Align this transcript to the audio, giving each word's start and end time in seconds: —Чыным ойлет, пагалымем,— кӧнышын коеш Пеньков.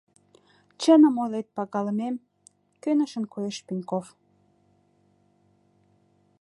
—Чыным 0.81 1.15
ойлет, 1.23 1.47
пагалымем,— 1.55 2.15
кӧнышын 2.83 3.25
коеш 3.33 3.57
Пеньков. 3.65 4.05